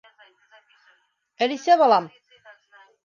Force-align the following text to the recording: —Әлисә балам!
—Әлисә 1.47 1.77
балам! 1.83 2.11